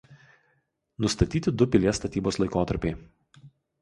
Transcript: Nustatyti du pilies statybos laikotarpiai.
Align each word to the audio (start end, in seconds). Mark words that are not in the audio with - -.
Nustatyti 1.05 1.53
du 1.63 1.67
pilies 1.75 1.99
statybos 2.01 2.41
laikotarpiai. 2.45 2.99